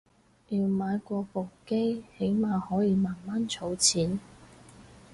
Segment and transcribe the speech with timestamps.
[0.49, 4.19] 要買過部機起碼可以慢慢儲錢